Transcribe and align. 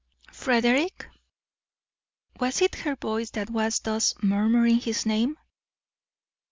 "Frederick?" 0.31 1.07
Was 2.39 2.59
it 2.59 2.73
her 2.73 2.95
voice 2.95 3.29
that 3.29 3.51
was 3.51 3.77
thus 3.81 4.15
murmuring 4.23 4.77
his 4.79 5.05
name? 5.05 5.37